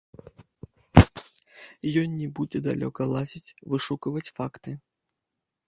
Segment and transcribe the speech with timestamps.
[2.01, 4.71] Ён не будзе далёка лазіць, вышукваць факты.